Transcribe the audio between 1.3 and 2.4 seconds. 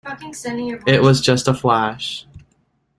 a flash.